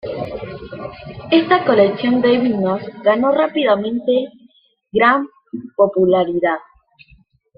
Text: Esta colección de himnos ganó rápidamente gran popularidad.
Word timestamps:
Esta 1.29 1.63
colección 1.63 2.21
de 2.23 2.33
himnos 2.33 2.81
ganó 3.03 3.31
rápidamente 3.33 4.29
gran 4.91 5.27
popularidad. 5.75 6.57